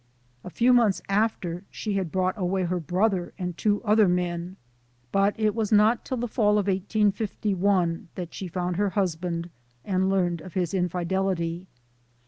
A 0.43 0.49
few 0.49 0.73
months 0.73 0.99
after 1.09 1.63
she 1.69 1.93
had 1.93 2.11
brought 2.11 2.35
away 2.35 2.63
her 2.63 2.79
brother 2.79 3.35
and 3.37 3.55
two 3.55 3.83
other 3.83 4.07
men, 4.07 4.55
but 5.11 5.39
it 5.39 5.53
was 5.53 5.71
not 5.71 6.03
till 6.05 6.17
the 6.17 6.27
fall 6.27 6.53
of 6.57 6.65
1851 6.65 8.07
that 8.15 8.33
she 8.33 8.47
found 8.47 8.77
her 8.77 8.89
husband 8.89 9.51
and 9.85 10.09
learned 10.09 10.41
of 10.41 10.55
his 10.55 10.73
infidelity. 10.73 11.67